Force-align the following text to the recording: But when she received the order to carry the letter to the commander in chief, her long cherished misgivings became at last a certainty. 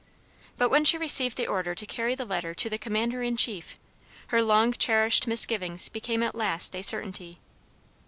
But 0.57 0.69
when 0.69 0.83
she 0.83 0.97
received 0.97 1.37
the 1.37 1.45
order 1.45 1.75
to 1.75 1.85
carry 1.85 2.15
the 2.15 2.25
letter 2.25 2.55
to 2.55 2.69
the 2.71 2.79
commander 2.79 3.21
in 3.21 3.37
chief, 3.37 3.77
her 4.29 4.41
long 4.41 4.73
cherished 4.73 5.27
misgivings 5.27 5.89
became 5.89 6.23
at 6.23 6.33
last 6.33 6.75
a 6.75 6.81
certainty. 6.81 7.39